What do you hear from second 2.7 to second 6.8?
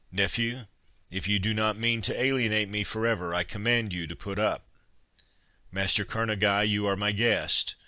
for ever, I command you to put up.—Master Kerneguy,